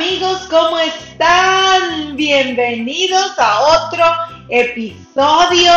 [0.00, 2.16] amigos, ¿cómo están?
[2.16, 4.02] Bienvenidos a otro
[4.48, 5.72] episodio.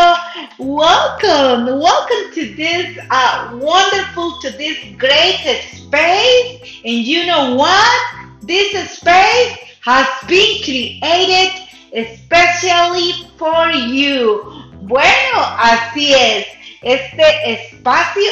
[0.58, 6.62] Welcome, welcome to this uh, wonderful, to this great space.
[6.86, 8.00] And you know what?
[8.44, 11.52] This space has been created
[11.92, 14.42] especially for you.
[14.84, 16.48] Bueno, así es.
[16.82, 18.32] Este espacio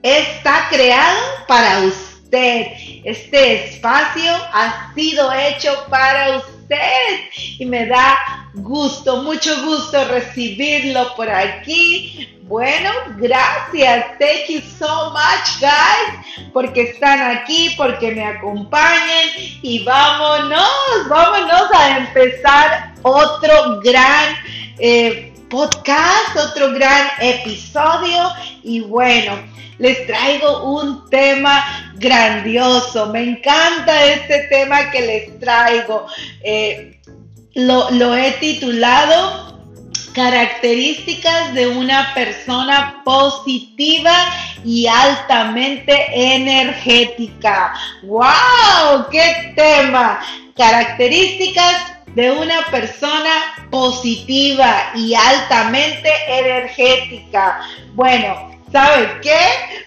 [0.00, 7.20] está creado para usted este espacio ha sido hecho para usted
[7.58, 12.28] y me da gusto, mucho gusto recibirlo por aquí.
[12.42, 14.18] Bueno, gracias.
[14.18, 19.28] Thank you so much, guys, porque están aquí, porque me acompañan
[19.62, 24.34] y vámonos, vámonos a empezar otro gran
[24.78, 28.30] eh, podcast, otro gran episodio
[28.62, 33.06] y bueno les traigo un tema grandioso.
[33.06, 36.06] Me encanta este tema que les traigo.
[36.42, 37.00] Eh,
[37.54, 39.48] lo, lo he titulado
[40.12, 44.12] características de una persona positiva
[44.64, 47.72] y altamente energética.
[48.02, 49.08] ¡Wow!
[49.10, 50.20] ¡Qué tema!
[50.56, 57.60] Características de una persona positiva y altamente energética.
[57.94, 59.38] Bueno, ¿Sabes qué?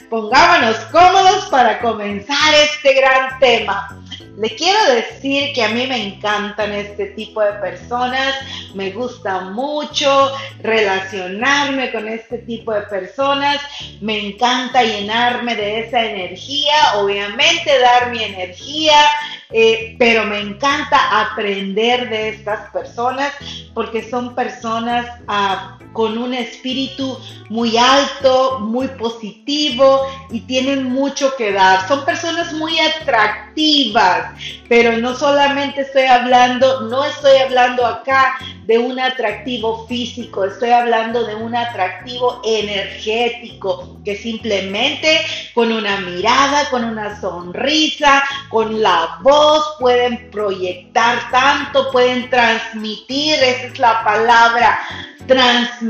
[0.09, 3.97] Pongámonos cómodos para comenzar este gran tema.
[4.37, 8.33] Le quiero decir que a mí me encantan este tipo de personas,
[8.73, 10.31] me gusta mucho
[10.63, 13.57] relacionarme con este tipo de personas,
[13.99, 18.97] me encanta llenarme de esa energía, obviamente dar mi energía,
[19.51, 23.31] eh, pero me encanta aprender de estas personas
[23.73, 27.17] porque son personas ah, con un espíritu
[27.49, 31.87] muy alto, muy positivo y tienen mucho que dar.
[31.87, 34.31] Son personas muy atractivas,
[34.69, 41.25] pero no solamente estoy hablando, no estoy hablando acá de un atractivo físico, estoy hablando
[41.25, 45.19] de un atractivo energético, que simplemente
[45.53, 53.67] con una mirada, con una sonrisa, con la voz pueden proyectar tanto, pueden transmitir, esa
[53.67, 54.79] es la palabra,
[55.27, 55.80] transmitir.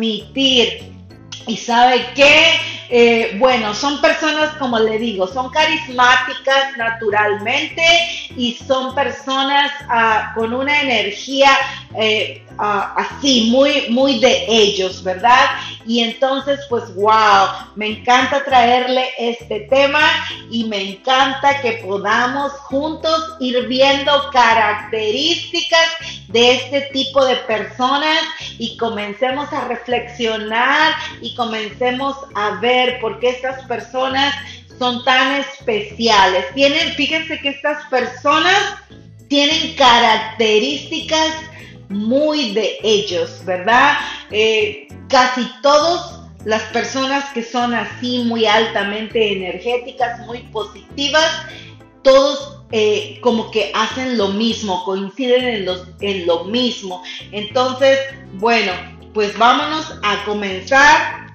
[1.48, 2.56] ¿Y sabe qué?
[2.94, 7.82] Eh, bueno, son personas, como le digo, son carismáticas naturalmente
[8.36, 11.52] y son personas ah, con una energía
[11.98, 15.52] eh, ah, así, muy, muy de ellos, ¿verdad?
[15.86, 17.48] Y entonces, pues, wow,
[17.78, 20.02] me encanta traerle este tema
[20.50, 25.88] y me encanta que podamos juntos ir viendo características
[26.28, 28.20] de este tipo de personas
[28.58, 34.34] y comencemos a reflexionar y comencemos a ver por qué estas personas
[34.78, 36.46] son tan especiales.
[36.54, 38.76] Tienen, fíjense que estas personas
[39.28, 41.34] tienen características
[41.90, 43.98] muy de ellos, ¿verdad?
[44.32, 51.30] Eh, casi todos las personas que son así muy altamente energéticas, muy positivas,
[52.02, 57.04] todos eh, como que hacen lo mismo, coinciden en, los, en lo mismo.
[57.32, 58.00] Entonces,
[58.34, 58.72] bueno,
[59.14, 61.31] pues vámonos a comenzar.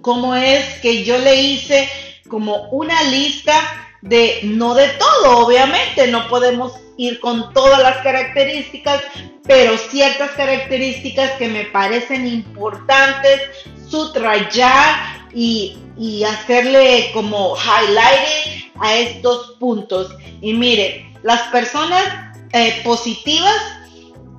[0.00, 1.88] Como es que yo le hice
[2.28, 3.54] como una lista
[4.02, 9.02] de, no de todo, obviamente, no podemos ir con todas las características,
[9.44, 13.40] pero ciertas características que me parecen importantes
[13.88, 20.14] subrayar y, y hacerle como highlighting a estos puntos.
[20.40, 22.02] Y mire, las personas
[22.52, 23.56] eh, positivas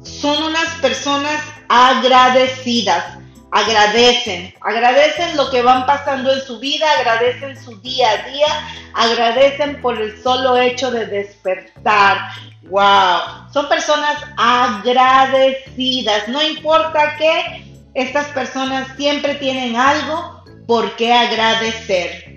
[0.01, 3.19] son unas personas agradecidas,
[3.51, 8.47] agradecen, agradecen lo que van pasando en su vida, agradecen su día a día,
[8.93, 12.17] agradecen por el solo hecho de despertar.
[12.63, 17.63] Wow, son personas agradecidas, no importa qué,
[17.93, 22.35] estas personas siempre tienen algo por qué agradecer.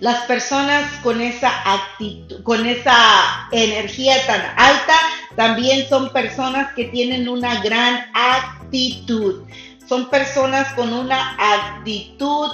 [0.00, 4.94] Las personas con esa actitud, con esa energía tan alta,
[5.36, 9.44] también son personas que tienen una gran actitud.
[9.88, 12.50] Son personas con una actitud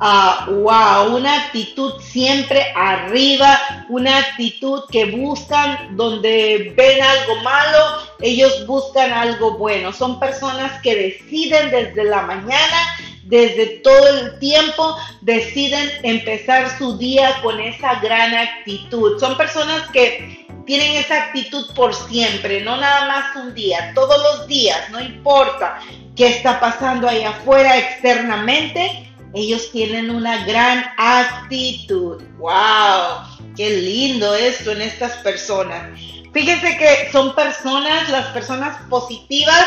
[0.00, 7.78] wow, una actitud siempre arriba, una actitud que buscan donde ven algo malo,
[8.20, 9.92] ellos buscan algo bueno.
[9.92, 17.38] Son personas que deciden desde la mañana, desde todo el tiempo, deciden empezar su día
[17.42, 19.20] con esa gran actitud.
[19.20, 24.46] Son personas que tienen esa actitud por siempre, no nada más un día, todos los
[24.46, 25.80] días, no importa
[26.20, 32.22] qué está pasando ahí afuera externamente, ellos tienen una gran actitud.
[32.36, 33.54] ¡Wow!
[33.56, 35.98] ¡Qué lindo esto en estas personas!
[36.34, 39.64] Fíjese que son personas, las personas positivas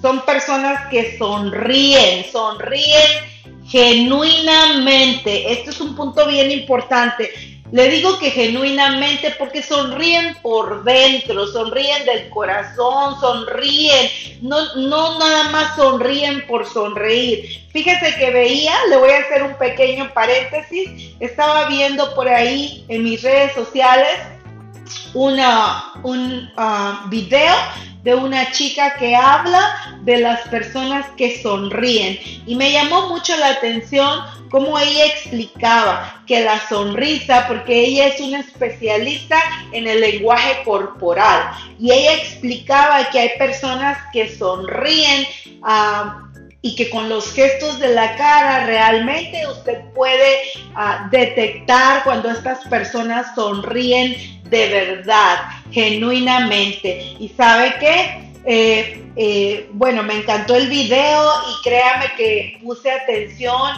[0.00, 3.10] son personas que sonríen, sonríen
[3.66, 5.54] genuinamente.
[5.54, 7.55] Esto es un punto bien importante.
[7.76, 14.08] Le digo que genuinamente porque sonríen por dentro, sonríen del corazón, sonríen,
[14.40, 17.66] no, no nada más sonríen por sonreír.
[17.74, 23.04] Fíjese que veía, le voy a hacer un pequeño paréntesis, estaba viendo por ahí en
[23.04, 24.20] mis redes sociales
[25.12, 27.54] una, un uh, video
[28.06, 32.16] de una chica que habla de las personas que sonríen.
[32.46, 38.20] Y me llamó mucho la atención cómo ella explicaba que la sonrisa, porque ella es
[38.20, 39.36] una especialista
[39.72, 41.50] en el lenguaje corporal
[41.80, 45.26] y ella explicaba que hay personas que sonríen
[45.62, 46.28] uh,
[46.62, 50.42] y que con los gestos de la cara realmente usted puede
[50.76, 55.38] uh, detectar cuando estas personas sonríen de verdad,
[55.76, 57.16] genuinamente.
[57.20, 58.30] ¿Y sabe qué?
[58.46, 63.72] Eh, eh, bueno, me encantó el video y créame que puse atención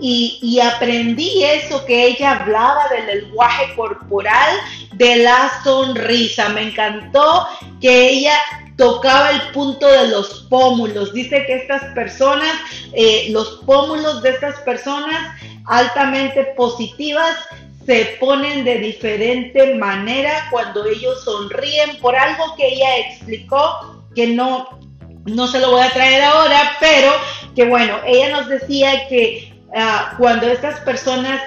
[0.00, 4.56] y, y, aprendí eso que ella hablaba del lenguaje corporal,
[4.94, 6.48] de la sonrisa.
[6.48, 7.46] Me encantó
[7.80, 8.34] que ella
[8.76, 11.12] tocaba el punto de los pómulos.
[11.12, 12.54] Dice que estas personas,
[12.94, 17.36] eh, los pómulos de estas personas altamente positivas,
[17.86, 24.80] se ponen de diferente manera cuando ellos sonríen por algo que ella explicó que no
[25.24, 27.12] no se lo voy a traer ahora, pero
[27.54, 31.40] que bueno, ella nos decía que uh, cuando estas personas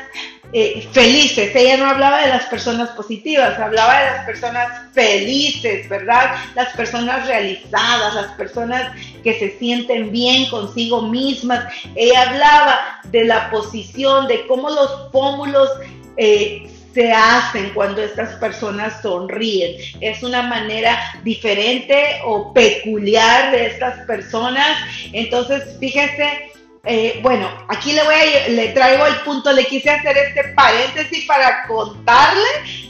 [0.58, 1.54] eh, felices.
[1.54, 6.36] Ella no hablaba de las personas positivas, hablaba de las personas felices, ¿verdad?
[6.56, 11.66] Las personas realizadas, las personas que se sienten bien consigo mismas.
[11.96, 15.70] Ella hablaba de la posición, de cómo los pómulos
[16.18, 19.76] eh, se hacen cuando estas personas sonríen.
[20.00, 24.78] Es una manera diferente o peculiar de estas personas.
[25.12, 26.52] Entonces, fíjese
[26.88, 31.26] eh, bueno, aquí le voy a, le traigo el punto, le quise hacer este paréntesis
[31.26, 32.44] para contarle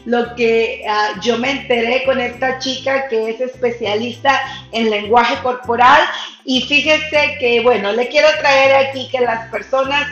[0.04, 4.42] lo que ah, yo me enteré con esta chica que es especialista
[4.74, 6.01] en lenguaje corporal
[6.44, 10.10] y fíjese que, bueno, le quiero traer aquí que las personas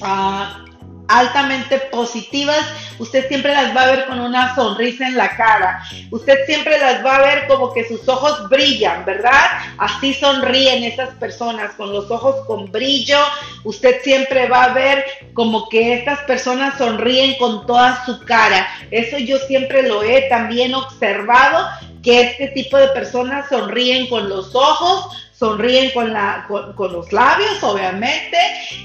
[0.00, 0.71] uh,
[1.18, 2.60] altamente positivas,
[2.98, 5.82] usted siempre las va a ver con una sonrisa en la cara.
[6.10, 9.44] Usted siempre las va a ver como que sus ojos brillan, ¿verdad?
[9.78, 13.18] Así sonríen esas personas, con los ojos con brillo.
[13.64, 15.04] Usted siempre va a ver
[15.34, 18.66] como que estas personas sonríen con toda su cara.
[18.90, 21.68] Eso yo siempre lo he también observado,
[22.02, 25.06] que este tipo de personas sonríen con los ojos,
[25.42, 28.38] sonríen con, la, con, los labios, obviamente,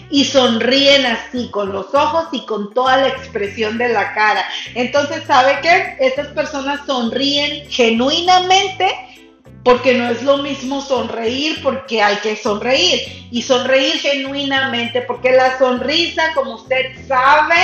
[0.09, 4.43] y sonríen así, con los ojos y con toda la expresión de la cara.
[4.73, 5.97] Entonces, ¿sabe qué?
[5.99, 8.91] Estas personas sonríen genuinamente
[9.67, 15.57] porque no es lo mismo sonreír porque hay que sonreír y sonreír genuinamente porque la
[15.57, 17.57] sonrisa como usted sabe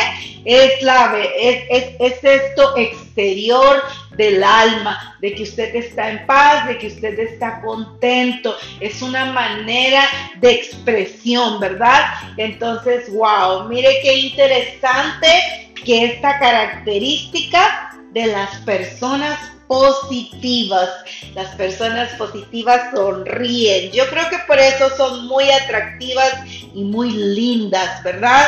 [0.44, 3.84] es la es, es, es esto exterior
[4.18, 8.56] del alma, de que usted está en paz, de que usted está contento.
[8.82, 10.04] Es una manera
[10.42, 12.04] de expresión, ¿verdad?
[12.36, 20.90] Entonces, wow, mire qué interesante que esta característica de las personas positivas.
[21.34, 23.92] Las personas positivas sonríen.
[23.92, 26.32] Yo creo que por eso son muy atractivas
[26.74, 28.48] y muy lindas, ¿verdad?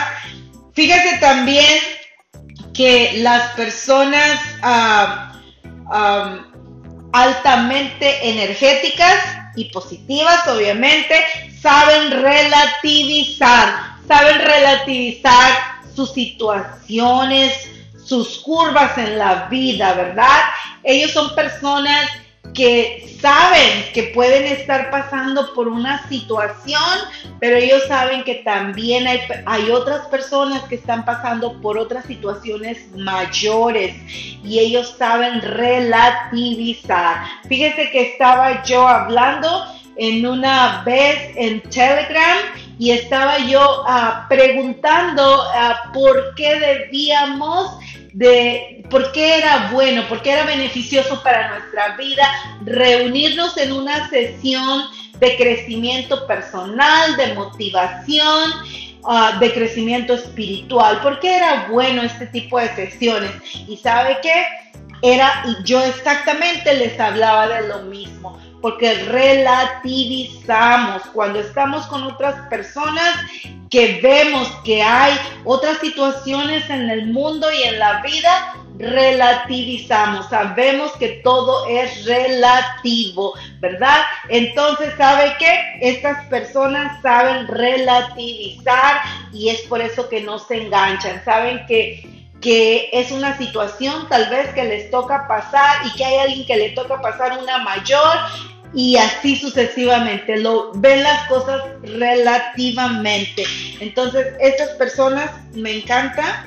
[0.74, 1.79] Fíjese también
[2.74, 5.31] que las personas ah,
[7.13, 9.15] altamente energéticas
[9.55, 11.15] y positivas, obviamente,
[11.62, 15.53] saben relativizar, saben relativizar
[15.95, 17.53] sus situaciones,
[18.05, 20.41] sus curvas en la vida, ¿verdad?
[20.83, 22.07] Ellos son personas
[22.53, 26.81] que saben que pueden estar pasando por una situación,
[27.39, 32.88] pero ellos saben que también hay, hay, otras personas que están pasando por otras situaciones
[32.95, 33.95] mayores
[34.43, 37.25] y ellos saben relativizar.
[37.50, 39.65] Fíjese que estaba yo hablando
[39.97, 42.38] en una vez en Telegram
[42.77, 47.77] y estaba yo uh, preguntando uh, por qué debíamos
[48.13, 52.25] de por qué era bueno, por qué era beneficioso para nuestra vida
[52.63, 54.84] reunirnos en una sesión
[55.20, 58.51] de crecimiento personal, de motivación,
[59.03, 61.01] uh, de crecimiento espiritual.
[61.01, 63.32] ¿Por qué era bueno este tipo de sesiones?
[63.67, 64.46] Y sabe qué?
[65.01, 73.15] Era, yo exactamente les hablaba de lo mismo porque relativizamos cuando estamos con otras personas
[73.69, 80.93] que vemos que hay otras situaciones en el mundo y en la vida relativizamos, sabemos
[80.93, 84.01] que todo es relativo, ¿verdad?
[84.29, 85.77] Entonces, ¿sabe qué?
[85.81, 92.89] Estas personas saben relativizar y es por eso que no se enganchan, saben que que
[92.93, 96.69] es una situación tal vez que les toca pasar y que hay alguien que le
[96.72, 98.17] toca pasar una mayor
[98.75, 100.38] y así sucesivamente.
[100.38, 103.46] Lo ven las cosas relativamente.
[103.79, 106.46] Entonces, estas personas me encanta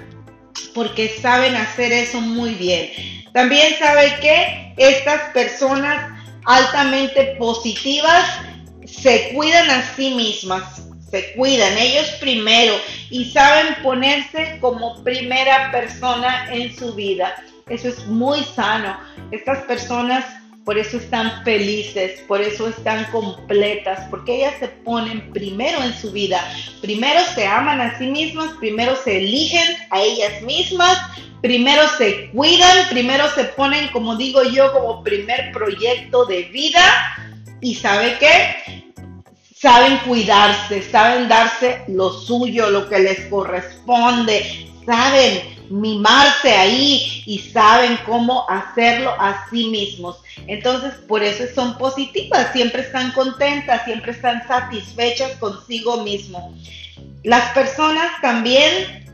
[0.75, 2.90] porque saben hacer eso muy bien.
[3.32, 6.12] También sabe que estas personas
[6.44, 8.25] altamente positivas
[8.85, 12.75] se cuidan a sí mismas, se cuidan ellos primero
[13.11, 17.35] y saben ponerse como primera persona en su vida.
[17.68, 18.99] Eso es muy sano.
[19.30, 20.25] Estas personas
[20.68, 26.12] por eso están felices, por eso están completas, porque ellas se ponen primero en su
[26.12, 26.46] vida,
[26.82, 30.98] primero se aman a sí mismas, primero se eligen a ellas mismas,
[31.40, 36.82] primero se cuidan, primero se ponen, como digo yo, como primer proyecto de vida.
[37.62, 38.84] Y sabe qué,
[39.56, 47.98] saben cuidarse, saben darse lo suyo, lo que les corresponde, saben mimarse ahí y saben
[48.06, 50.16] cómo hacerlo a sí mismos.
[50.46, 56.54] Entonces, por eso son positivas, siempre están contentas, siempre están satisfechas consigo mismo.
[57.25, 59.06] Las personas también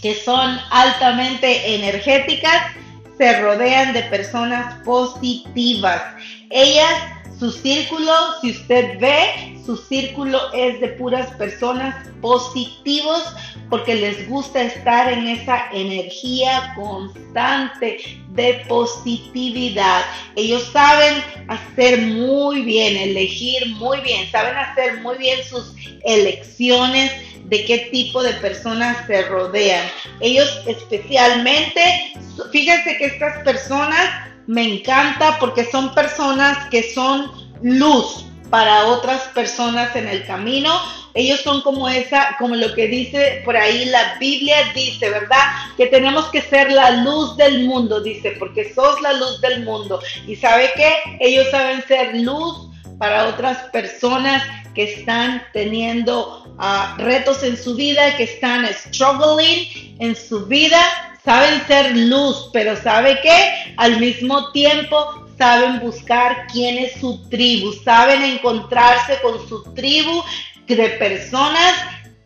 [0.00, 2.72] que son altamente energéticas
[3.18, 6.02] se rodean de personas positivas.
[6.50, 6.92] Ellas,
[7.38, 13.22] su círculo, si usted ve, su círculo es de puras personas positivos
[13.68, 17.98] porque les gusta estar en esa energía constante
[18.30, 20.02] de positividad.
[20.36, 25.74] Ellos saben hacer muy bien, elegir muy bien, saben hacer muy bien sus
[26.04, 27.12] elecciones
[27.44, 29.86] de qué tipo de personas se rodean.
[30.20, 32.12] Ellos especialmente,
[32.50, 37.30] fíjense que estas personas me encanta porque son personas que son
[37.62, 40.72] luz, para otras personas en el camino.
[41.14, 45.44] Ellos son como esa, como lo que dice por ahí la Biblia dice, ¿verdad?
[45.76, 50.00] Que tenemos que ser la luz del mundo, dice, porque sos la luz del mundo.
[50.26, 50.92] Y sabe qué?
[51.20, 54.42] Ellos saben ser luz para otras personas
[54.74, 61.66] que están teniendo ah, retos en su vida, que están struggling en su vida, saben
[61.66, 63.74] ser luz, pero ¿sabe qué?
[63.76, 70.22] Al mismo tiempo saben buscar quién es su tribu, saben encontrarse con su tribu
[70.66, 71.74] de personas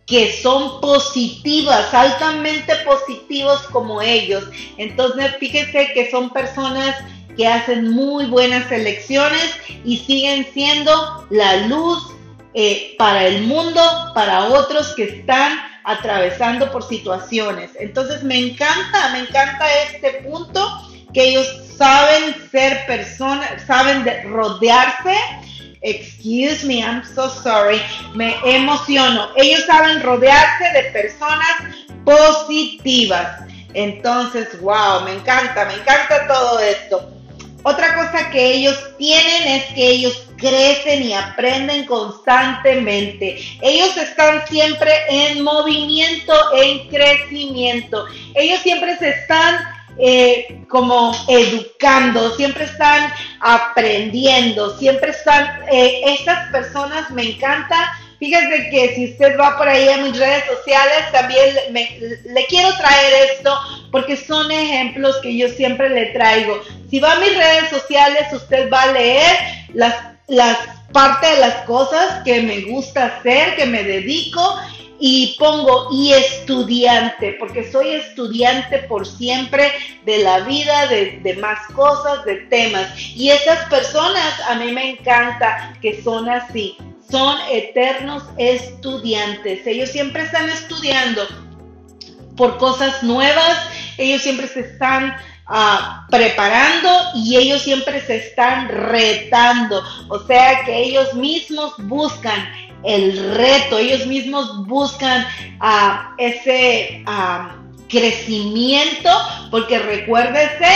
[0.07, 4.45] que son positivas, altamente positivos como ellos.
[4.77, 6.97] Entonces, fíjense que son personas
[7.37, 9.55] que hacen muy buenas elecciones
[9.85, 12.07] y siguen siendo la luz
[12.53, 13.81] eh, para el mundo,
[14.15, 17.71] para otros que están atravesando por situaciones.
[17.79, 21.47] Entonces, me encanta, me encanta este punto que ellos
[21.77, 25.17] saben ser personas, saben rodearse.
[25.83, 27.81] Excuse me, I'm so sorry.
[28.15, 29.31] Me emociono.
[29.37, 31.57] Ellos saben rodearse de personas
[32.05, 33.45] positivas.
[33.75, 37.11] Entonces, wow, me encanta, me encanta todo esto.
[37.63, 43.39] Otra cosa que ellos tienen es que ellos crecen y aprenden constantemente.
[43.63, 48.07] Ellos están siempre en movimiento, en crecimiento.
[48.35, 49.61] Ellos siempre se están
[49.99, 57.99] eh, como educando, siempre están aprendiendo, siempre están, eh, estas personas me encanta.
[58.19, 61.55] Fíjese que si usted va por ahí a mis redes sociales, también
[62.25, 63.59] le quiero traer esto
[63.91, 66.61] porque son ejemplos que yo siempre le traigo.
[66.91, 69.37] Si va a mis redes sociales, usted va a leer
[69.73, 69.95] las,
[70.31, 70.59] las
[70.93, 74.59] parte de las cosas que me gusta hacer, que me dedico
[74.99, 79.73] y pongo y estudiante, porque soy estudiante por siempre
[80.05, 82.87] de la vida, de, más cosas, de temas.
[82.99, 86.77] Y esas personas a mí me encanta que son así,
[87.11, 89.67] son eternos estudiantes.
[89.67, 91.23] Ellos siempre están estudiando
[92.37, 93.59] por cosas nuevas,
[93.97, 95.15] ellos siempre se están
[95.51, 99.83] ah, preparando y ellos siempre se están retando.
[100.09, 102.49] O sea que ellos mismos buscan
[102.85, 105.27] el reto, ellos mismos buscan
[105.61, 107.57] ah, ese ah,
[107.89, 109.11] crecimiento,
[109.51, 110.67] porque recuérdese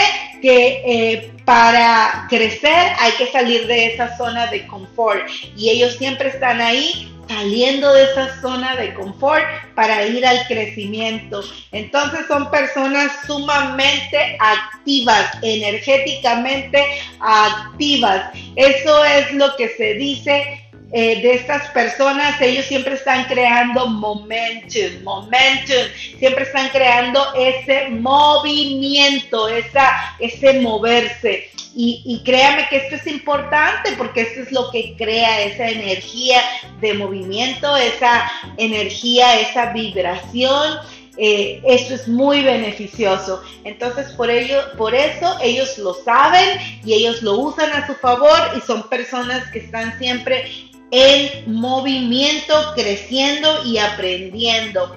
[0.42, 5.22] que eh, para crecer hay que salir de esa zona de confort
[5.56, 11.42] y ellos siempre están ahí saliendo de esa zona de confort para ir al crecimiento.
[11.72, 16.84] Entonces son personas sumamente activas, energéticamente
[17.20, 18.30] activas.
[18.56, 20.63] Eso es lo que se dice
[20.96, 25.88] eh, de estas personas, ellos siempre están creando momentum, momentum,
[26.20, 31.50] siempre están creando ese movimiento, esa, ese moverse.
[31.74, 36.40] Y, y, créame que esto es importante porque esto es lo que crea esa energía
[36.80, 40.78] de movimiento, esa energía, esa vibración
[41.16, 43.42] eh, esto es muy beneficioso.
[43.62, 48.38] Entonces, por, ello, por eso ellos lo saben y ellos lo usan a su favor
[48.56, 50.63] y son personas que están siempre
[50.96, 54.96] en movimiento, creciendo y aprendiendo.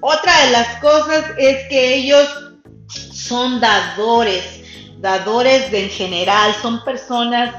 [0.00, 2.26] Otra de las cosas es que ellos
[2.88, 4.62] son dadores,
[4.98, 7.54] dadores en general, son personas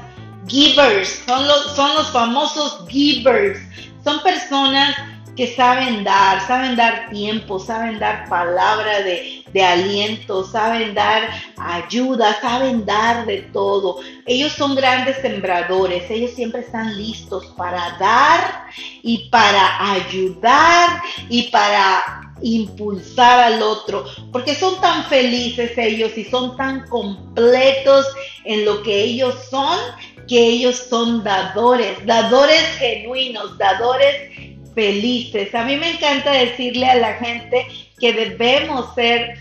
[0.48, 3.60] givers, son los, son los famosos givers,
[4.02, 4.96] son personas
[5.38, 12.84] que saben dar, saben dar tiempo, saben dar palabra de, aliento, saben dar ayuda, saben
[12.84, 14.00] dar de todo.
[14.26, 18.66] Ellos son grandes sembradores, ellos siempre están listos para dar
[19.04, 26.56] y para ayudar y para impulsar al otro, porque son tan felices ellos y son
[26.56, 28.06] tan completos
[28.44, 29.78] en lo que ellos son,
[30.26, 34.47] que ellos son dadores, dadores genuinos, dadores
[34.78, 35.52] felices.
[35.56, 37.66] A mí me encanta decirle a la gente
[37.98, 39.36] que debemos ser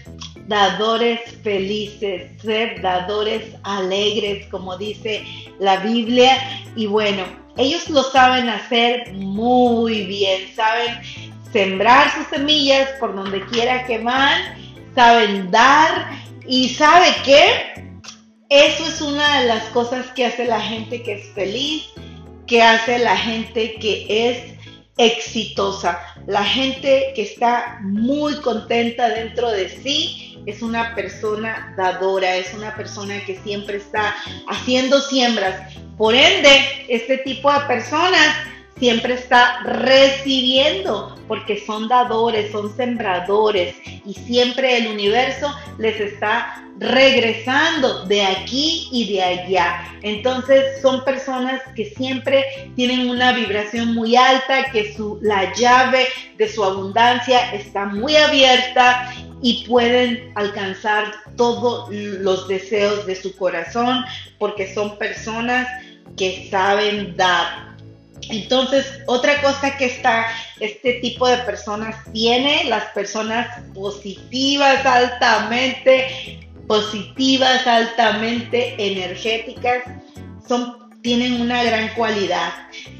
[0.47, 5.23] dadores felices, ser dadores alegres, como dice
[5.59, 6.35] la Biblia.
[6.75, 7.23] Y bueno,
[7.55, 10.95] ellos lo saben hacer muy bien, saben
[11.53, 14.41] sembrar sus semillas por donde quiera que van,
[14.95, 16.17] saben dar
[16.47, 17.93] y sabe qué,
[18.49, 21.83] eso es una de las cosas que hace la gente que es feliz,
[22.47, 24.56] que hace la gente que es
[24.97, 25.99] exitosa.
[26.25, 32.75] La gente que está muy contenta dentro de sí es una persona dadora, es una
[32.75, 34.15] persona que siempre está
[34.47, 35.73] haciendo siembras.
[35.97, 38.35] Por ende, este tipo de personas
[38.79, 48.05] siempre está recibiendo, porque son dadores, son sembradores y siempre el universo les está regresando
[48.05, 49.83] de aquí y de allá.
[50.03, 56.63] Entonces son personas que siempre tienen una vibración muy alta, que la llave de su
[56.63, 59.11] abundancia está muy abierta
[59.41, 64.03] y pueden alcanzar todos los deseos de su corazón
[64.39, 65.67] porque son personas
[66.15, 67.66] que saben dar,
[68.29, 70.27] entonces, otra cosa que está,
[70.59, 79.83] este tipo de personas tiene, las personas positivas, altamente positivas, altamente energéticas,
[80.47, 82.51] son, tienen una gran cualidad.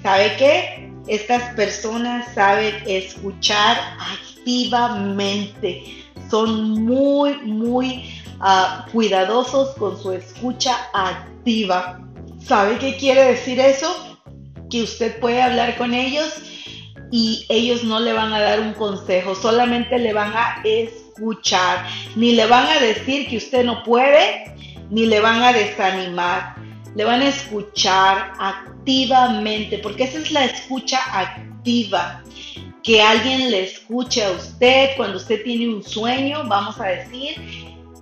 [0.01, 0.89] ¿Sabe qué?
[1.07, 5.83] Estas personas saben escuchar activamente,
[6.29, 12.01] son muy, muy uh, cuidadosos con su escucha activa.
[12.45, 14.16] ¿Sabe qué quiere decir eso?
[14.69, 16.33] Que usted puede hablar con ellos
[17.11, 22.33] y ellos no le van a dar un consejo, solamente le van a escuchar, ni
[22.33, 24.53] le van a decir que usted no puede,
[24.89, 26.55] ni le van a desanimar,
[26.95, 32.23] le van a escuchar activamente, porque esa es la escucha activa,
[32.83, 37.35] que alguien le escuche a usted cuando usted tiene un sueño, vamos a decir,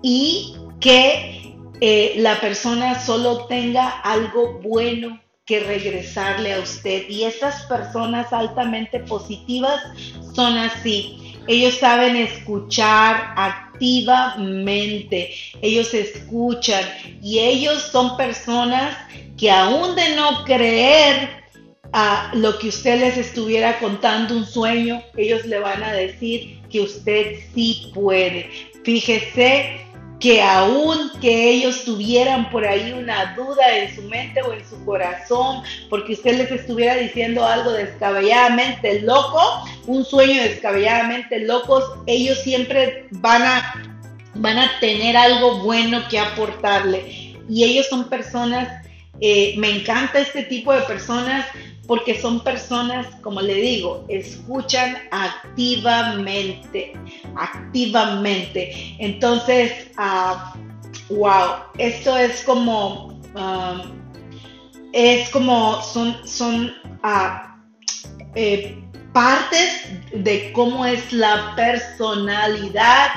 [0.02, 7.08] y que eh, la persona solo tenga algo bueno que regresarle a usted.
[7.08, 9.80] Y estas personas altamente positivas
[10.34, 11.36] son así.
[11.48, 16.84] Ellos saben escuchar activamente, ellos escuchan
[17.22, 18.98] y ellos son personas
[19.38, 21.30] que aún de no creer
[21.94, 26.82] a lo que usted les estuviera contando un sueño, ellos le van a decir que
[26.82, 28.50] usted sí puede.
[28.84, 29.85] Fíjese
[30.26, 34.84] que aún que ellos tuvieran por ahí una duda en su mente o en su
[34.84, 39.40] corazón, porque usted les estuviera diciendo algo descabelladamente loco,
[39.86, 43.84] un sueño descabelladamente locos, ellos siempre van a,
[44.34, 47.36] van a tener algo bueno que aportarle.
[47.48, 48.84] Y ellos son personas,
[49.22, 51.46] eh, me encanta este tipo de personas
[51.88, 56.94] porque son personas, como le digo, escuchan activamente,
[57.36, 58.96] activamente.
[59.00, 59.72] Entonces,
[61.10, 63.82] wow, ah, esto es como, um,
[64.94, 67.58] es como, son, son ah,
[68.36, 68.82] eh,
[69.14, 73.10] partes de cómo es la personalidad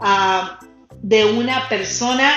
[0.00, 0.58] ah,
[1.02, 2.30] de una persona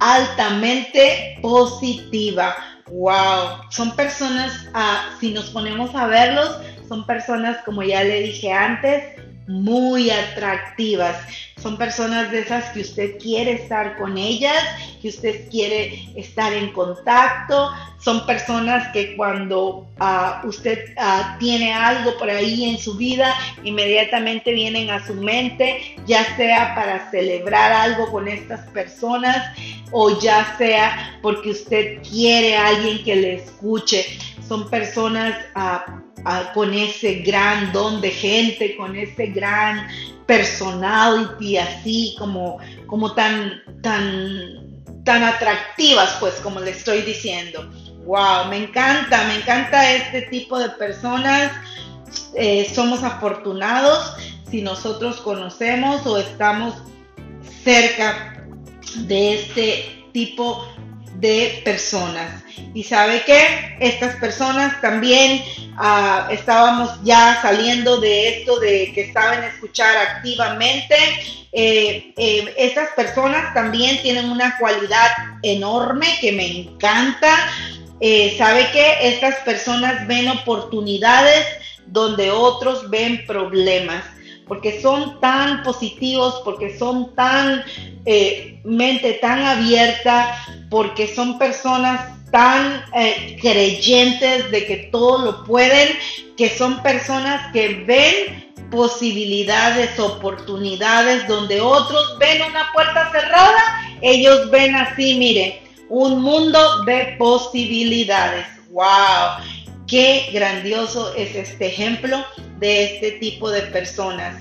[0.00, 2.56] altamente positiva.
[2.90, 6.56] Wow, son personas, ah, si nos ponemos a verlos,
[6.88, 9.04] son personas, como ya le dije antes,
[9.46, 11.16] muy atractivas.
[11.60, 14.62] Son personas de esas que usted quiere estar con ellas,
[15.02, 17.72] que usted quiere estar en contacto.
[17.98, 24.52] Son personas que cuando ah, usted ah, tiene algo por ahí en su vida, inmediatamente
[24.52, 29.56] vienen a su mente, ya sea para celebrar algo con estas personas
[29.90, 34.04] o ya sea porque usted quiere a alguien que le escuche.
[34.46, 39.86] Son personas uh, con ese gran don de gente, con ese gran
[40.26, 47.70] personality así como, como tan, tan, tan atractivas, pues como le estoy diciendo.
[48.04, 51.52] Wow, me encanta, me encanta este tipo de personas.
[52.34, 54.14] Eh, somos afortunados
[54.50, 56.74] si nosotros conocemos o estamos
[57.64, 58.37] cerca
[58.96, 60.66] de este tipo
[61.14, 62.44] de personas.
[62.74, 65.42] Y sabe que estas personas también
[65.76, 70.94] ah, estábamos ya saliendo de esto de que saben escuchar activamente.
[71.52, 75.08] Eh, eh, estas personas también tienen una cualidad
[75.42, 77.34] enorme que me encanta.
[78.00, 81.46] Eh, sabe que estas personas ven oportunidades
[81.86, 84.04] donde otros ven problemas
[84.48, 87.62] porque son tan positivos, porque son tan
[88.06, 90.34] eh, mente tan abierta,
[90.70, 95.88] porque son personas tan eh, creyentes de que todo lo pueden,
[96.36, 103.58] que son personas que ven posibilidades, oportunidades, donde otros ven una puerta cerrada,
[104.02, 108.46] ellos ven así, mire, un mundo de posibilidades.
[108.70, 108.84] ¡Wow!
[109.88, 112.22] Qué grandioso es este ejemplo
[112.58, 114.36] de este tipo de personas.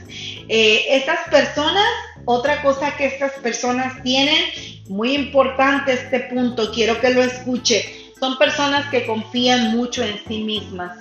[0.50, 1.88] Eh, estas personas,
[2.26, 4.44] otra cosa que estas personas tienen,
[4.90, 10.44] muy importante este punto, quiero que lo escuche, son personas que confían mucho en sí
[10.44, 10.98] mismas,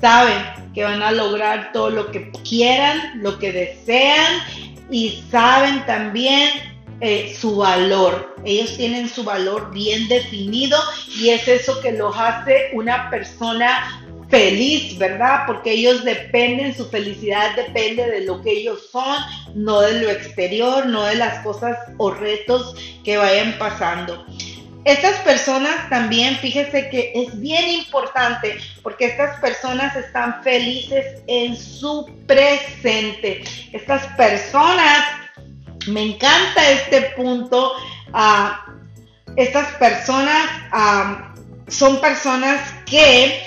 [0.00, 4.42] saben que van a lograr todo lo que quieran, lo que desean
[4.90, 6.50] y saben también
[7.00, 8.36] eh, su valor.
[8.44, 10.78] Ellos tienen su valor bien definido
[11.16, 15.44] y es eso que los hace una persona feliz, ¿verdad?
[15.46, 19.16] Porque ellos dependen, su felicidad depende de lo que ellos son,
[19.54, 24.26] no de lo exterior, no de las cosas o retos que vayan pasando.
[24.84, 32.08] Estas personas también, fíjese que es bien importante porque estas personas están felices en su
[32.26, 33.42] presente.
[33.72, 35.04] Estas personas,
[35.86, 37.72] me encanta este punto,
[38.12, 38.66] ah,
[39.36, 41.34] estas personas ah,
[41.68, 43.42] son personas que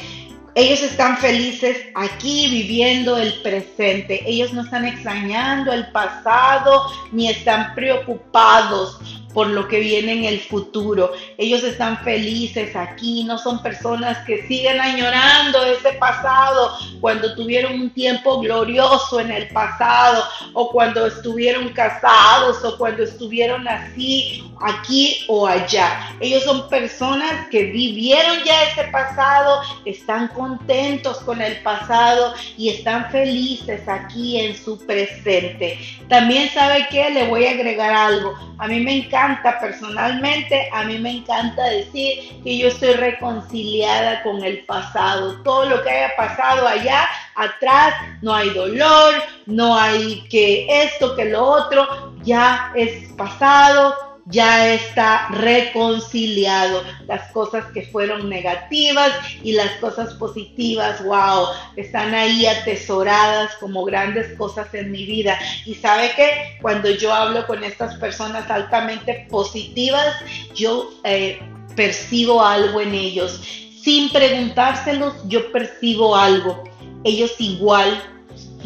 [0.56, 4.22] ellos están felices aquí viviendo el presente.
[4.26, 10.39] Ellos no están extrañando el pasado ni están preocupados por lo que viene en el
[10.41, 11.12] futuro.
[11.38, 17.89] Ellos están felices aquí, no son personas que siguen añorando ese pasado cuando tuvieron un
[17.91, 25.48] tiempo glorioso en el pasado o cuando estuvieron casados o cuando estuvieron así aquí o
[25.48, 26.13] allá.
[26.20, 33.10] Ellos son personas que vivieron ya ese pasado, están contentos con el pasado y están
[33.12, 35.80] felices aquí en su presente.
[36.08, 38.34] También sabe que le voy a agregar algo.
[38.58, 39.20] A mí me encanta
[39.60, 45.41] personalmente, a mí me encanta decir que yo estoy reconciliada con el pasado.
[45.43, 51.25] Todo lo que haya pasado allá atrás, no hay dolor, no hay que esto, que
[51.25, 56.84] lo otro, ya es pasado, ya está reconciliado.
[57.07, 59.12] Las cosas que fueron negativas
[59.43, 65.38] y las cosas positivas, wow, están ahí atesoradas como grandes cosas en mi vida.
[65.65, 70.15] Y sabe que cuando yo hablo con estas personas altamente positivas,
[70.55, 71.39] yo eh,
[71.75, 73.41] percibo algo en ellos.
[73.81, 76.63] Sin preguntárselos, yo percibo algo.
[77.03, 78.01] Ellos igual,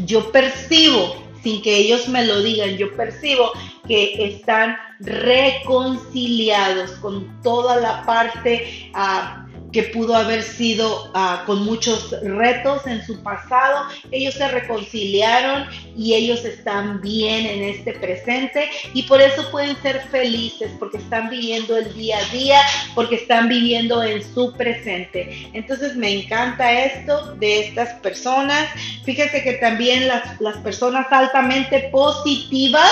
[0.06, 3.52] yo percibo sin que ellos me lo digan, yo percibo
[3.88, 9.46] que están reconciliados con toda la parte uh,
[9.76, 13.88] que pudo haber sido uh, con muchos retos en su pasado.
[14.10, 15.66] Ellos se reconciliaron
[15.98, 21.30] y ellos están bien en este presente y por eso pueden ser felices porque están
[21.30, 22.62] viviendo el día a día,
[22.96, 25.50] porque están viviendo en su presente.
[25.52, 28.70] Entonces me encanta esto de estas personas.
[29.04, 32.90] Fíjese que también las, las personas altamente positivas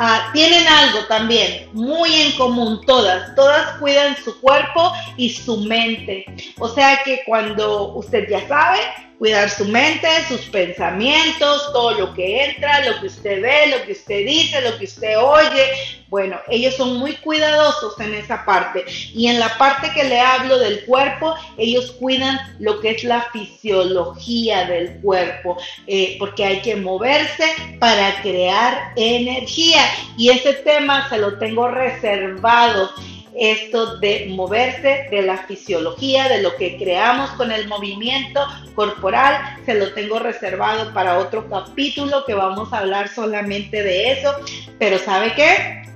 [0.00, 6.24] Ah, tienen algo también muy en común, todas, todas cuidan su cuerpo y su mente.
[6.60, 8.78] O sea que cuando usted ya sabe
[9.18, 13.92] cuidar su mente, sus pensamientos, todo lo que entra, lo que usted ve, lo que
[13.92, 15.64] usted dice, lo que usted oye.
[16.08, 18.84] Bueno, ellos son muy cuidadosos en esa parte.
[19.12, 23.26] Y en la parte que le hablo del cuerpo, ellos cuidan lo que es la
[23.32, 27.44] fisiología del cuerpo, eh, porque hay que moverse
[27.80, 29.82] para crear energía.
[30.16, 32.90] Y ese tema se lo tengo reservado
[33.38, 39.74] esto de moverse, de la fisiología, de lo que creamos con el movimiento corporal, se
[39.74, 44.34] lo tengo reservado para otro capítulo que vamos a hablar solamente de eso.
[44.78, 45.87] Pero ¿sabe qué?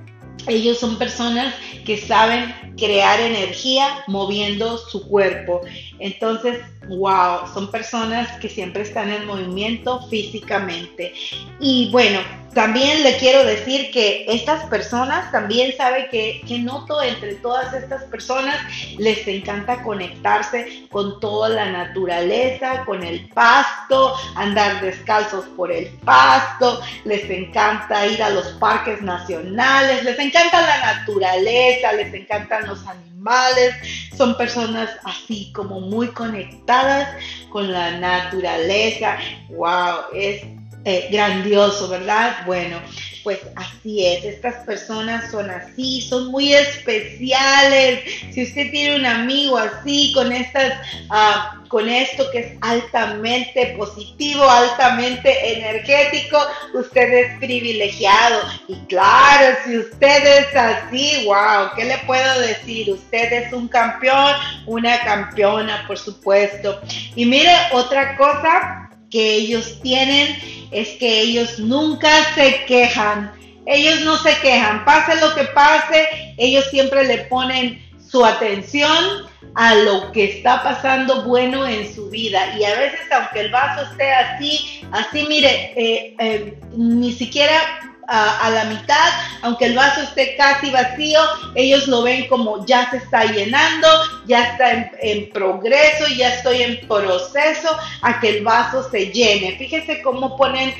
[0.47, 1.53] Ellos son personas
[1.85, 5.61] que saben crear energía moviendo su cuerpo.
[5.99, 11.13] Entonces, wow, son personas que siempre están en movimiento físicamente.
[11.59, 12.19] Y bueno,
[12.53, 18.03] también le quiero decir que estas personas también sabe que, que noto entre todas estas
[18.03, 18.55] personas,
[18.97, 26.79] les encanta conectarse con toda la naturaleza, con el pasto, andar descalzos por el pasto,
[27.05, 33.75] les encanta ir a los parques nacionales, les encanta la naturaleza, les encantan los animales,
[34.15, 37.09] son personas así como muy conectadas
[37.49, 39.17] con la naturaleza.
[39.49, 40.43] Wow, es
[40.85, 42.45] eh, grandioso, ¿verdad?
[42.45, 42.79] Bueno,
[43.23, 48.01] pues así es, estas personas son así, son muy especiales.
[48.31, 50.73] Si usted tiene un amigo así, con estas,
[51.09, 56.37] ah, con esto que es altamente positivo, altamente energético,
[56.73, 58.41] usted es privilegiado.
[58.67, 62.91] Y claro, si usted es así, wow, ¿qué le puedo decir?
[62.91, 66.81] Usted es un campeón, una campeona, por supuesto.
[67.15, 68.82] Y mire, otra cosa
[69.13, 70.35] que ellos tienen
[70.71, 73.31] es que ellos nunca se quejan.
[73.67, 74.83] Ellos no se quejan.
[74.85, 81.21] Pase lo que pase, ellos siempre le ponen su atención a lo que está pasando
[81.25, 82.57] bueno en su vida.
[82.59, 88.49] Y a veces, aunque el vaso esté así, así, mire, eh, eh, ni siquiera a,
[88.49, 89.09] la mitad,
[89.41, 91.19] aunque el vaso esté casi vacío,
[91.55, 93.87] ellos lo ven como ya se está llenando,
[94.25, 97.69] ya está en, progreso, ya estoy en proceso
[98.01, 99.57] a que el vaso se llene.
[99.57, 100.73] Fíjese cómo ponen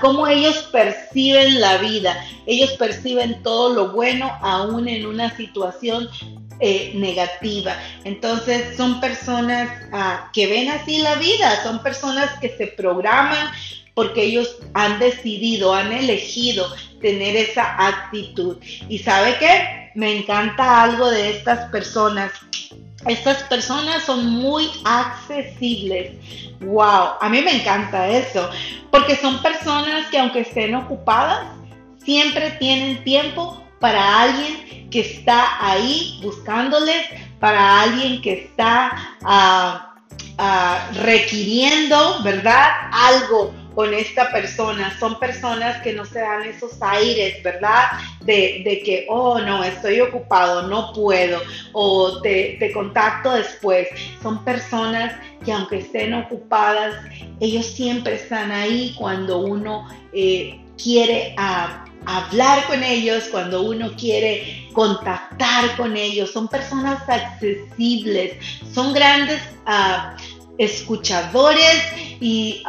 [0.00, 2.24] cómo ellos perciben la vida.
[2.46, 6.08] Ellos perciben todo lo bueno aún en una situación
[6.60, 7.76] eh, negativa.
[8.04, 13.48] Entonces son personas ah, que ven así la vida, son personas que se programan
[13.94, 16.66] porque ellos han decidido, han elegido
[17.00, 18.56] tener esa actitud.
[18.88, 19.90] ¿Y sabe qué?
[19.94, 22.32] Me encanta algo de estas personas.
[23.06, 26.12] Estas personas son muy accesibles.
[26.60, 28.48] Wow, a mí me encanta eso,
[28.90, 31.44] porque son personas que aunque estén ocupadas,
[32.04, 37.04] siempre tienen tiempo para alguien que está ahí buscándoles,
[37.40, 38.92] para alguien que está
[39.24, 39.96] ah,
[40.38, 42.68] ah, requiriendo, ¿verdad?
[42.92, 44.96] Algo con esta persona.
[44.98, 47.84] Son personas que no se dan esos aires, ¿verdad?
[48.20, 51.40] De, que, oh, no, estoy ocupado, no puedo,
[51.72, 53.88] o te, contacto después.
[54.22, 56.94] Son personas que aunque estén ocupadas,
[57.40, 61.34] ellos siempre están ahí cuando uno eh, quiere
[62.06, 66.32] hablar con ellos, cuando uno quiere contactar con ellos.
[66.32, 68.34] Son personas accesibles,
[68.72, 70.16] son grandes ah,
[70.58, 71.82] escuchadores
[72.20, 72.62] y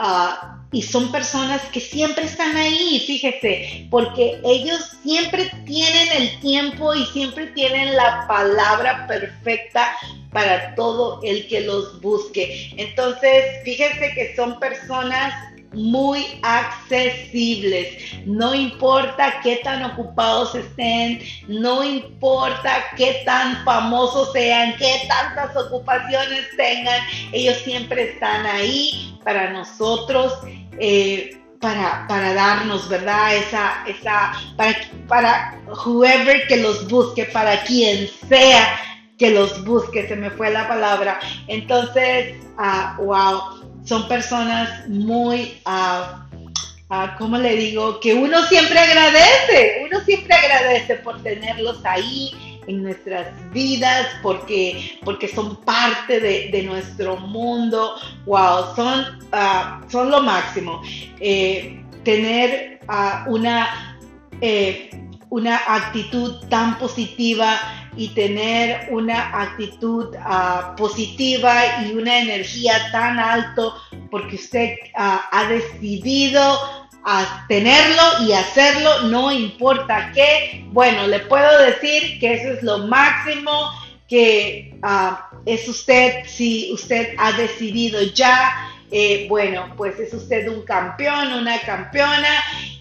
[0.73, 7.05] y son personas que siempre están ahí, fíjese, porque ellos siempre tienen el tiempo y
[7.05, 9.95] siempre tienen la palabra perfecta
[10.31, 12.73] para todo el que los busque.
[12.75, 15.31] Entonces, fíjese que son personas
[15.73, 17.97] muy accesibles.
[18.25, 26.47] No importa qué tan ocupados estén, no importa qué tan famosos sean, qué tantas ocupaciones
[26.57, 26.99] tengan,
[27.31, 30.33] ellos siempre están ahí para nosotros.
[30.79, 33.37] Eh, para, para, darnos, ¿verdad?
[33.37, 34.75] Esa, esa, para,
[35.07, 38.77] para whoever que los busque, para quien sea
[39.17, 41.19] que los busque, se me fue la palabra.
[41.47, 47.99] Entonces, uh, wow, son personas muy, uh, ¿cómo le digo?
[48.01, 55.27] Que uno siempre agradece, uno siempre agradece por tenerlos ahí en nuestras vidas, porque, porque
[55.27, 57.95] son parte de, nuestro mundo.
[58.25, 60.81] Wow, son, ah, son lo máximo.
[61.19, 62.79] Eh, tener
[63.27, 63.97] una,
[64.41, 64.89] eh,
[65.29, 67.59] una actitud tan positiva
[67.95, 73.75] y tener una actitud ah, positiva y una energía tan alto
[74.09, 80.65] porque usted ah, ha decidido a tenerlo y hacerlo, no importa qué.
[80.67, 83.71] Bueno, le puedo decir que eso es lo máximo
[84.07, 90.61] que ah, es usted si usted ha decidido ya eh, bueno, pues es usted un
[90.61, 92.29] campeón, una campeona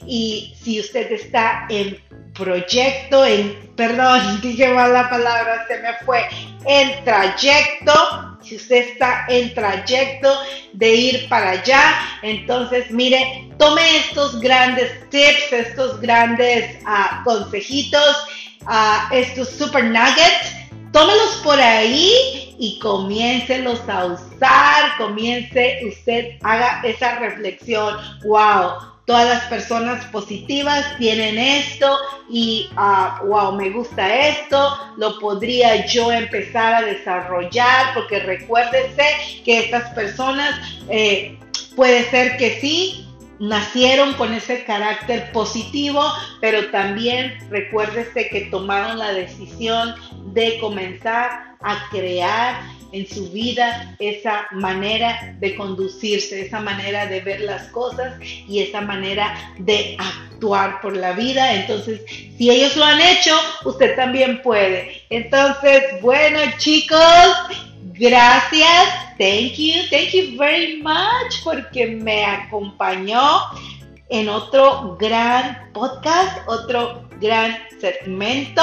[0.07, 1.99] y si usted está en
[2.35, 6.29] proyecto, en, perdón, dije mal la palabra, se me fue,
[6.67, 10.29] en trayecto, si usted está en trayecto
[10.73, 18.17] de ir para allá, entonces mire, tome estos grandes tips, estos grandes uh, consejitos,
[18.63, 20.55] uh, estos super nuggets,
[20.93, 29.45] tómelos por ahí y comiéncelos a usar, comience usted, haga esa reflexión, wow todas las
[29.45, 31.99] personas positivas tienen esto
[32.31, 39.61] y, wow, ah, me gusta esto, lo podría yo empezar a desarrollar, porque recuérdese que
[39.61, 40.55] estas personas
[40.89, 41.37] eh,
[41.75, 43.09] puede ser que sí,
[43.43, 46.01] nacieron con ese carácter positivo,
[46.41, 49.97] pero también recuérdese que tomaron la decisión
[50.33, 52.63] de comenzar a crear
[52.93, 58.83] en su vida esa manera de conducirse, esa manera de ver las cosas y esa
[58.83, 61.55] manera de actuar por la vida.
[61.55, 62.03] Entonces,
[62.37, 65.03] si ellos lo han hecho, usted también puede.
[65.11, 67.01] Entonces, bueno chicos,
[67.95, 68.89] gracias.
[69.19, 73.21] Thank you, thank you very much porque me acompañó
[74.09, 78.63] en otro gran podcast, otro gran segmento.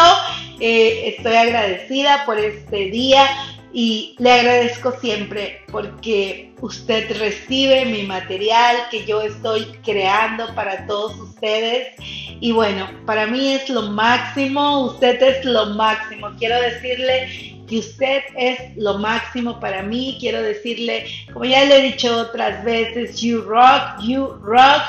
[0.60, 3.26] Eh, estoy agradecida por este día
[3.74, 11.18] y le agradezco siempre porque usted recibe mi material que yo estoy creando para todos
[11.20, 11.94] ustedes
[12.42, 16.30] y bueno, para mí es lo máximo, usted es lo máximo.
[16.38, 21.92] Quiero decirle que usted es lo máximo para mí, quiero decirle, como ya le he
[21.92, 24.82] dicho otras veces, you rock, you rock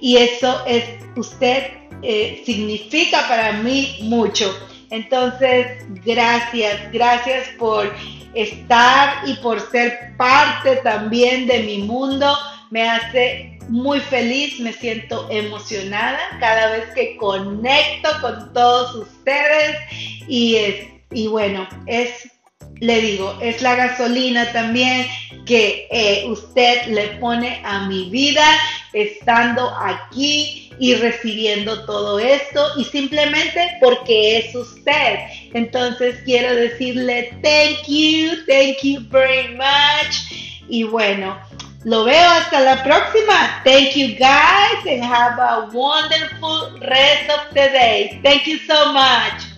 [0.00, 0.84] y eso es
[1.16, 1.64] usted
[2.02, 4.52] eh, significa para mí mucho.
[4.92, 7.90] Entonces, gracias, gracias por
[8.34, 12.36] estar y por ser parte también de mi mundo.
[12.70, 19.78] Me hace muy feliz, me siento emocionada cada vez que conecto con todos ustedes
[20.28, 22.30] y, es, y bueno, es,
[22.82, 25.06] le digo, es la gasolina también
[25.46, 28.44] que eh, usted le pone a mi vida
[28.92, 35.20] estando aquí y recibiendo todo esto y simplemente porque es usted.
[35.54, 40.16] Entonces quiero decirle thank you, thank you very much
[40.68, 41.38] y bueno,
[41.84, 43.62] lo veo hasta la próxima.
[43.64, 48.20] Thank you guys and have a wonderful rest of the day.
[48.24, 49.51] Thank you so much.